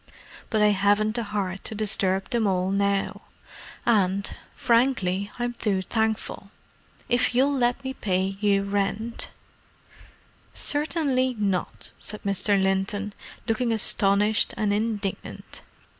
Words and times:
"But 0.49 0.63
I 0.63 0.69
haven't 0.69 1.13
the 1.13 1.25
heart 1.25 1.63
to 1.65 1.75
disturb 1.75 2.31
them 2.31 2.47
all 2.47 2.71
now—and, 2.71 4.35
frankly, 4.55 5.29
I'm 5.37 5.53
too 5.53 5.83
thankful. 5.83 6.49
If 7.07 7.35
you'll 7.35 7.53
let 7.53 7.83
me 7.83 7.93
pay 7.93 8.35
you 8.41 8.63
rent——" 8.63 9.29
"Certainly 10.55 11.35
not!" 11.37 11.93
said 11.99 12.23
Mr. 12.23 12.59
Linton, 12.59 13.13
looking 13.47 13.71
astonished 13.71 14.55
and 14.57 14.73
indignant. 14.73 15.61